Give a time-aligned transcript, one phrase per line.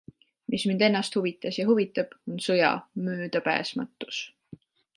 [0.53, 2.73] Mis mind ennast huvitas ja huvitab, on sõja
[3.09, 4.23] möödapääsmatus.